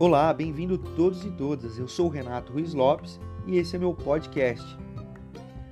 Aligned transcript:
Olá, 0.00 0.32
bem-vindo 0.32 0.78
todos 0.78 1.24
e 1.24 1.30
todas. 1.32 1.76
Eu 1.76 1.88
sou 1.88 2.06
o 2.06 2.08
Renato 2.08 2.52
Ruiz 2.52 2.72
Lopes 2.72 3.18
e 3.48 3.58
esse 3.58 3.74
é 3.74 3.80
meu 3.80 3.92
podcast. 3.92 4.78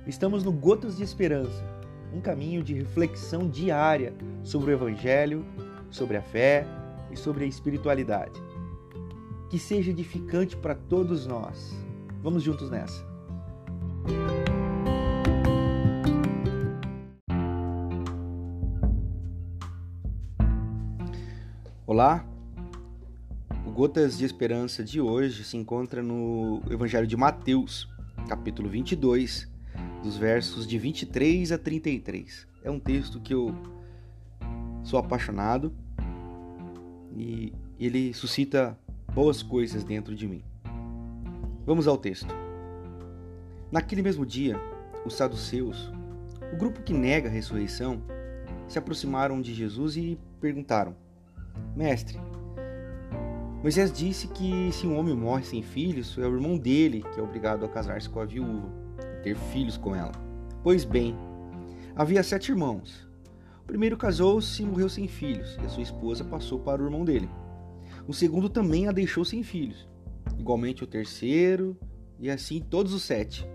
Estamos 0.05 0.43
no 0.43 0.51
Gotas 0.51 0.97
de 0.97 1.03
Esperança, 1.03 1.63
um 2.13 2.19
caminho 2.19 2.61
de 2.61 2.73
reflexão 2.73 3.47
diária 3.47 4.13
sobre 4.43 4.71
o 4.71 4.73
Evangelho, 4.73 5.45
sobre 5.89 6.17
a 6.17 6.21
fé 6.21 6.67
e 7.09 7.15
sobre 7.15 7.45
a 7.45 7.47
espiritualidade. 7.47 8.37
Que 9.49 9.57
seja 9.57 9.91
edificante 9.91 10.57
para 10.57 10.75
todos 10.75 11.25
nós. 11.25 11.73
Vamos 12.21 12.43
juntos 12.43 12.69
nessa. 12.69 13.07
Olá, 21.85 22.25
Gotas 23.77 24.17
de 24.17 24.25
Esperança 24.25 24.83
de 24.83 24.99
hoje 24.99 25.43
se 25.43 25.55
encontra 25.55 26.01
no 26.01 26.63
Evangelho 26.67 27.05
de 27.05 27.15
Mateus, 27.15 27.87
capítulo 28.27 28.67
22, 28.67 29.47
dos 30.01 30.17
versos 30.17 30.65
de 30.65 30.79
23 30.79 31.51
a 31.51 31.59
33. 31.59 32.47
É 32.63 32.71
um 32.71 32.79
texto 32.79 33.19
que 33.19 33.35
eu 33.35 33.53
sou 34.83 34.97
apaixonado 34.97 35.71
e 37.15 37.53
ele 37.79 38.15
suscita 38.15 38.75
boas 39.13 39.43
coisas 39.43 39.83
dentro 39.83 40.15
de 40.15 40.27
mim. 40.27 40.43
Vamos 41.63 41.87
ao 41.87 41.99
texto. 41.99 42.33
Naquele 43.71 44.01
mesmo 44.01 44.25
dia, 44.25 44.59
os 45.05 45.13
saduceus, 45.13 45.93
o 46.51 46.57
grupo 46.57 46.81
que 46.81 46.93
nega 46.95 47.29
a 47.29 47.31
ressurreição, 47.31 48.01
se 48.67 48.79
aproximaram 48.79 49.39
de 49.39 49.53
Jesus 49.53 49.95
e 49.97 50.17
perguntaram: 50.41 50.95
Mestre, 51.75 52.19
Moisés 53.61 53.91
disse 53.91 54.27
que 54.27 54.71
se 54.71 54.85
um 54.85 54.97
homem 54.97 55.15
morre 55.15 55.43
sem 55.43 55.63
filhos, 55.63 56.15
é 56.17 56.21
o 56.21 56.35
irmão 56.35 56.57
dele 56.57 57.03
que 57.13 57.19
é 57.19 57.23
obrigado 57.23 57.65
a 57.65 57.69
casar-se 57.69 58.07
com 58.07 58.19
a 58.19 58.25
viúva 58.25 58.69
e 59.01 59.23
ter 59.23 59.35
filhos 59.35 59.77
com 59.77 59.95
ela. 59.95 60.11
Pois 60.63 60.85
bem, 60.85 61.15
havia 61.95 62.21
sete 62.21 62.49
irmãos. 62.49 63.07
O 63.63 63.65
primeiro 63.65 63.97
casou-se 63.97 64.61
e 64.61 64.65
morreu 64.65 64.87
sem 64.87 65.07
filhos, 65.07 65.57
e 65.61 65.65
a 65.65 65.69
sua 65.69 65.83
esposa 65.83 66.23
passou 66.23 66.59
para 66.59 66.81
o 66.81 66.85
irmão 66.85 67.03
dele. 67.03 67.29
O 68.07 68.13
segundo 68.13 68.47
também 68.47 68.87
a 68.87 68.91
deixou 68.91 69.25
sem 69.25 69.43
filhos, 69.43 69.89
igualmente 70.37 70.83
o 70.83 70.87
terceiro, 70.87 71.75
e 72.19 72.29
assim 72.29 72.61
todos 72.61 72.93
os 72.93 73.03
sete. 73.03 73.45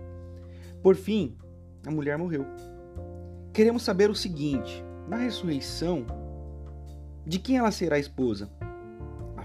Por 0.83 0.95
fim, 0.95 1.37
a 1.85 1.89
mulher 1.89 2.17
morreu. 2.17 2.45
Queremos 3.53 3.83
saber 3.83 4.09
o 4.09 4.15
seguinte: 4.15 4.83
na 5.07 5.17
ressurreição, 5.17 6.05
de 7.25 7.39
quem 7.39 7.57
ela 7.57 7.71
será 7.71 7.97
esposa? 7.97 8.51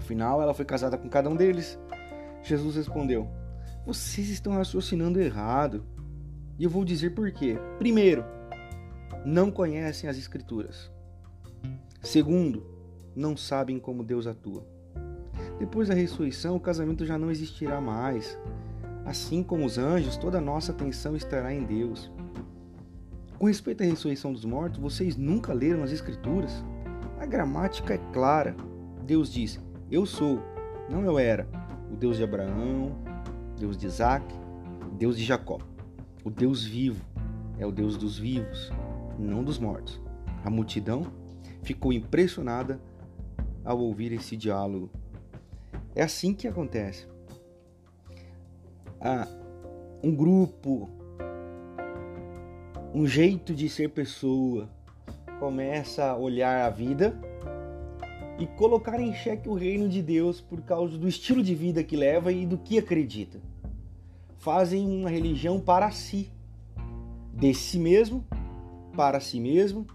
Afinal, 0.09 0.41
ela 0.41 0.55
foi 0.55 0.65
casada 0.65 0.97
com 0.97 1.07
cada 1.07 1.29
um 1.29 1.35
deles. 1.35 1.77
Jesus 2.41 2.75
respondeu: 2.75 3.27
Vocês 3.85 4.27
estão 4.29 4.53
raciocinando 4.53 5.21
errado. 5.21 5.85
E 6.57 6.63
eu 6.63 6.69
vou 6.69 6.83
dizer 6.83 7.11
por 7.11 7.31
quê. 7.31 7.59
Primeiro, 7.77 8.25
não 9.23 9.51
conhecem 9.51 10.09
as 10.09 10.17
Escrituras. 10.17 10.91
Segundo, 12.01 12.65
não 13.15 13.37
sabem 13.37 13.77
como 13.77 14.03
Deus 14.03 14.25
atua. 14.25 14.65
Depois 15.59 15.89
da 15.89 15.93
ressurreição, 15.93 16.55
o 16.55 16.59
casamento 16.59 17.05
já 17.05 17.15
não 17.15 17.29
existirá 17.29 17.79
mais. 17.79 18.35
Assim 19.05 19.43
como 19.43 19.63
os 19.63 19.77
anjos, 19.77 20.17
toda 20.17 20.39
a 20.39 20.41
nossa 20.41 20.71
atenção 20.71 21.15
estará 21.15 21.53
em 21.53 21.63
Deus. 21.63 22.11
Com 23.37 23.45
respeito 23.45 23.83
à 23.83 23.85
ressurreição 23.85 24.33
dos 24.33 24.43
mortos, 24.43 24.79
vocês 24.79 25.15
nunca 25.15 25.53
leram 25.53 25.83
as 25.83 25.91
Escrituras? 25.91 26.65
A 27.19 27.27
gramática 27.27 27.93
é 27.93 27.99
clara. 28.11 28.55
Deus 29.05 29.31
diz: 29.31 29.59
eu 29.91 30.05
sou, 30.05 30.39
não 30.89 31.03
eu 31.03 31.17
era, 31.17 31.47
o 31.91 31.95
Deus 31.95 32.17
de 32.17 32.23
Abraão, 32.23 32.95
Deus 33.57 33.77
de 33.77 33.87
Isaac, 33.87 34.25
Deus 34.93 35.17
de 35.17 35.23
Jacó. 35.23 35.57
O 36.23 36.29
Deus 36.29 36.63
vivo 36.63 37.03
é 37.57 37.65
o 37.65 37.71
Deus 37.71 37.97
dos 37.97 38.17
vivos, 38.17 38.71
não 39.17 39.43
dos 39.43 39.57
mortos. 39.57 39.99
A 40.43 40.49
multidão 40.49 41.11
ficou 41.63 41.91
impressionada 41.91 42.79
ao 43.65 43.79
ouvir 43.79 44.11
esse 44.11 44.37
diálogo. 44.37 44.89
É 45.95 46.03
assim 46.03 46.33
que 46.33 46.47
acontece. 46.47 47.07
Ah, 49.01 49.27
um 50.03 50.15
grupo, 50.15 50.89
um 52.93 53.07
jeito 53.07 53.53
de 53.53 53.69
ser 53.69 53.89
pessoa 53.89 54.69
começa 55.39 56.05
a 56.05 56.17
olhar 56.17 56.65
a 56.65 56.69
vida 56.69 57.19
e 58.39 58.47
colocar 58.47 58.99
em 58.99 59.13
xeque 59.13 59.49
o 59.49 59.53
reino 59.53 59.89
de 59.89 60.01
Deus 60.01 60.39
por 60.39 60.61
causa 60.61 60.97
do 60.97 61.07
estilo 61.07 61.43
de 61.43 61.53
vida 61.53 61.83
que 61.83 61.97
leva 61.97 62.31
e 62.31 62.45
do 62.45 62.57
que 62.57 62.77
acredita. 62.77 63.39
Fazem 64.37 64.87
uma 64.87 65.09
religião 65.09 65.59
para 65.59 65.91
si, 65.91 66.31
de 67.33 67.53
si 67.53 67.77
mesmo, 67.77 68.25
para 68.95 69.19
si 69.19 69.39
mesmo, 69.39 69.85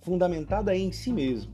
fundamentada 0.00 0.74
em 0.74 0.90
si 0.90 1.12
mesmo. 1.12 1.52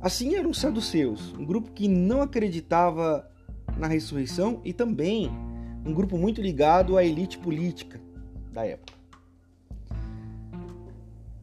Assim 0.00 0.34
eram 0.34 0.48
os 0.48 0.58
saduceus, 0.58 1.34
um 1.34 1.44
grupo 1.44 1.72
que 1.72 1.86
não 1.86 2.22
acreditava 2.22 3.30
na 3.76 3.86
ressurreição 3.86 4.62
e 4.64 4.72
também 4.72 5.30
um 5.84 5.92
grupo 5.92 6.16
muito 6.16 6.40
ligado 6.40 6.96
à 6.96 7.04
elite 7.04 7.36
política 7.38 8.00
da 8.50 8.64
época. 8.64 8.99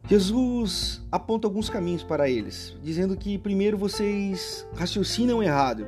Jesus 0.07 1.06
aponta 1.12 1.47
alguns 1.47 1.69
caminhos 1.69 2.01
para 2.01 2.29
eles, 2.29 2.78
dizendo 2.81 3.18
que 3.18 3.38
primeiro 3.38 3.78
vocês 3.78 4.66
raciocinam 4.73 5.44
errado. 5.44 5.85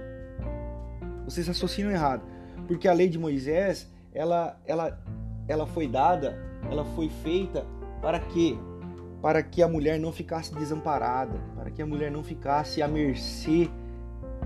Vocês 1.23 1.47
raciocinam 1.47 1.89
errado, 1.89 2.23
porque 2.67 2.89
a 2.89 2.93
lei 2.93 3.07
de 3.07 3.17
Moisés, 3.17 3.89
ela 4.13 4.59
ela 4.65 5.01
ela 5.47 5.65
foi 5.65 5.87
dada, 5.87 6.37
ela 6.69 6.83
foi 6.83 7.07
feita 7.23 7.65
para 8.01 8.19
quê? 8.19 8.57
Para 9.21 9.41
que 9.41 9.63
a 9.63 9.69
mulher 9.69 9.97
não 9.97 10.11
ficasse 10.11 10.53
desamparada, 10.53 11.39
para 11.55 11.71
que 11.71 11.81
a 11.81 11.85
mulher 11.85 12.11
não 12.11 12.21
ficasse 12.21 12.81
à 12.81 12.89
mercê 12.89 13.69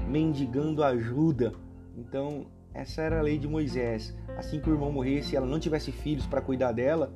mendigando 0.08 0.84
ajuda. 0.84 1.52
Então, 1.98 2.46
essa 2.76 3.02
era 3.02 3.18
a 3.18 3.24
lei 3.24 3.40
de 3.40 3.48
Moisés. 3.48 4.16
Assim 4.38 4.60
que 4.60 4.70
o 4.70 4.74
irmão 4.74 4.92
morresse, 4.92 5.34
e 5.34 5.36
ela 5.36 5.48
não 5.48 5.60
tivesse 5.60 5.92
filhos 5.92 6.28
para 6.28 6.42
cuidar 6.42 6.72
dela, 6.74 7.12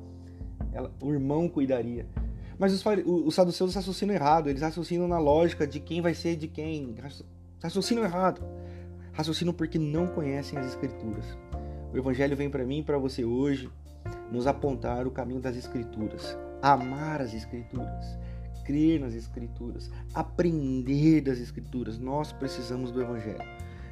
ela, 0.72 0.92
o 1.00 1.12
irmão 1.12 1.48
cuidaria. 1.48 2.06
Mas 2.58 2.72
os, 2.72 2.84
os 3.06 3.34
saduceus 3.34 3.74
raciocinam 3.74 4.14
errado, 4.14 4.48
eles 4.48 4.62
raciocinam 4.62 5.06
na 5.06 5.18
lógica 5.18 5.66
de 5.66 5.78
quem 5.78 6.00
vai 6.00 6.12
ser 6.12 6.34
de 6.36 6.48
quem. 6.48 6.94
Raciocinam 7.62 8.02
errado. 8.02 8.42
Raciocinam 9.12 9.54
porque 9.54 9.78
não 9.78 10.08
conhecem 10.08 10.58
as 10.58 10.66
escrituras. 10.66 11.24
O 11.92 11.96
evangelho 11.96 12.36
vem 12.36 12.50
para 12.50 12.64
mim 12.64 12.78
e 12.78 12.82
para 12.82 12.98
você 12.98 13.24
hoje 13.24 13.70
nos 14.30 14.46
apontar 14.46 15.06
o 15.06 15.10
caminho 15.10 15.40
das 15.40 15.56
escrituras, 15.56 16.36
amar 16.60 17.20
as 17.20 17.32
escrituras, 17.32 18.18
crer 18.64 19.00
nas 19.00 19.14
escrituras, 19.14 19.90
aprender 20.12 21.20
das 21.20 21.38
escrituras. 21.38 21.98
Nós 21.98 22.32
precisamos 22.32 22.90
do 22.90 23.00
evangelho. 23.00 23.42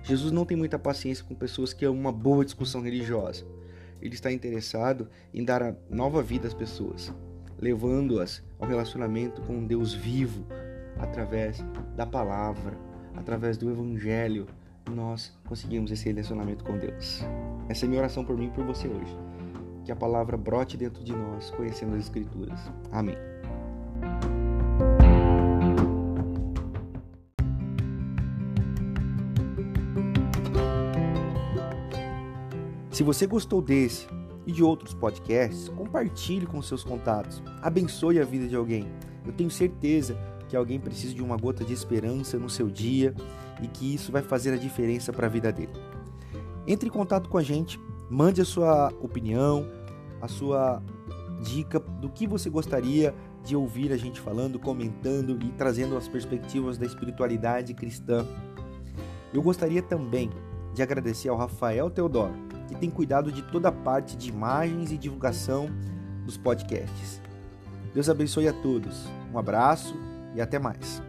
Jesus 0.03 0.33
não 0.33 0.45
tem 0.45 0.57
muita 0.57 0.79
paciência 0.79 1.25
com 1.25 1.35
pessoas 1.35 1.73
que 1.73 1.85
amam 1.85 2.01
uma 2.01 2.13
boa 2.13 2.45
discussão 2.45 2.83
religiosa. 2.83 3.45
Ele 4.01 4.15
está 4.15 4.31
interessado 4.31 5.09
em 5.33 5.45
dar 5.45 5.75
nova 5.89 6.23
vida 6.23 6.47
às 6.47 6.55
pessoas 6.55 7.13
levando-as 7.59 8.43
ao 8.59 8.69
relacionamento 8.69 9.43
com 9.43 9.65
Deus 9.65 9.95
vivo 9.95 10.45
através 10.99 11.65
da 11.95 12.07
palavra, 12.07 12.77
através 13.15 13.57
do 13.57 13.71
evangelho. 13.71 14.47
Nós 14.91 15.37
conseguimos 15.47 15.91
esse 15.91 16.09
relacionamento 16.09 16.65
com 16.65 16.79
Deus. 16.79 17.25
Essa 17.69 17.87
é 17.87 17.89
minha 17.89 18.01
oração 18.01 18.25
por 18.25 18.37
mim 18.37 18.47
e 18.47 18.51
por 18.51 18.65
você 18.65 18.87
hoje. 18.87 19.19
Que 19.85 19.93
a 19.93 19.97
palavra 19.97 20.37
brote 20.37 20.77
dentro 20.77 21.03
de 21.03 21.13
nós, 21.13 21.51
conhecendo 21.51 21.95
as 21.95 22.03
Escrituras. 22.03 22.61
Amém. 22.93 23.17
Se 32.91 33.03
você 33.03 33.27
gostou 33.27 33.61
desse 33.61 34.07
e 34.47 34.53
de 34.53 34.63
outros 34.63 34.95
podcasts, 34.95 35.69
compartilhe 35.71 36.47
com 36.47 36.63
seus 36.63 36.85
contatos. 36.85 37.43
Abençoe 37.61 38.21
a 38.21 38.25
vida 38.25 38.47
de 38.47 38.55
alguém. 38.55 38.87
Eu 39.27 39.33
tenho 39.33 39.51
certeza 39.51 40.17
que 40.49 40.57
alguém 40.57 40.79
precisa 40.79 41.13
de 41.13 41.23
uma 41.23 41.37
gota 41.37 41.65
de 41.65 41.73
esperança 41.73 42.39
no 42.39 42.49
seu 42.49 42.71
dia 42.71 43.13
e 43.61 43.67
que 43.67 43.93
isso 43.93 44.13
vai 44.13 44.23
fazer 44.23 44.53
a 44.53 44.57
diferença 44.57 45.13
para 45.13 45.27
a 45.27 45.31
vida 45.31 45.53
dele. 45.53 45.73
Entre 46.67 46.89
em 46.89 46.93
contato 46.93 47.29
com 47.29 47.37
a 47.37 47.43
gente, 47.43 47.81
mande 48.09 48.41
a 48.41 48.45
sua 48.45 48.93
opinião, 49.01 49.67
a 50.21 50.29
sua 50.29 50.81
dica 51.43 51.81
do 51.81 52.09
que 52.09 52.27
você 52.27 52.49
gostaria 52.49 53.15
de 53.45 53.57
ouvir 53.57 53.93
a 53.93 53.97
gente 53.97 54.21
falando, 54.21 54.59
comentando 54.59 55.39
e 55.43 55.53
trazendo 55.53 55.97
as 55.97 56.09
perspectivas 56.09 56.79
da 56.79 56.87
espiritualidade 56.87 57.75
cristã. 57.75 58.27
Eu 59.35 59.43
gostaria 59.43 59.83
também 59.83 60.31
de 60.73 60.83
agradecer 60.83 61.29
ao 61.29 61.37
Rafael 61.37 61.91
Teodoro 61.91 62.35
que 62.69 62.75
tem 62.75 62.91
cuidado 62.91 63.31
de 63.31 63.43
toda 63.43 63.69
a 63.69 63.73
parte 63.73 64.17
de 64.17 64.29
imagens 64.29 64.91
e 64.91 64.99
divulgação 64.99 65.69
dos 66.25 66.37
podcasts. 66.37 67.21
Deus 67.95 68.09
abençoe 68.09 68.49
a 68.49 68.53
todos. 68.53 69.07
Um 69.33 69.39
abraço 69.39 69.95
e 70.35 70.41
até 70.41 70.59
mais. 70.59 71.03